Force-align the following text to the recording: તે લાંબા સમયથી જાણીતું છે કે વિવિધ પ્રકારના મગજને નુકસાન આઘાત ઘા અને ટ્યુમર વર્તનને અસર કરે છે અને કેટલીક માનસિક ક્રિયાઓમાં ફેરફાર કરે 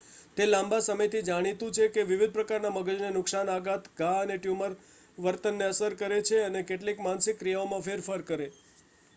તે 0.37 0.45
લાંબા 0.45 0.77
સમયથી 0.79 1.19
જાણીતું 1.21 1.73
છે 1.73 1.85
કે 1.89 2.05
વિવિધ 2.05 2.33
પ્રકારના 2.33 2.71
મગજને 2.71 3.11
નુકસાન 3.11 3.51
આઘાત 3.51 3.89
ઘા 3.99 4.15
અને 4.21 4.37
ટ્યુમર 4.37 4.73
વર્તનને 5.17 5.65
અસર 5.67 5.97
કરે 5.97 6.19
છે 6.23 6.41
અને 6.41 6.61
કેટલીક 6.63 6.99
માનસિક 7.01 7.39
ક્રિયાઓમાં 7.39 7.83
ફેરફાર 7.83 8.21
કરે 8.25 8.47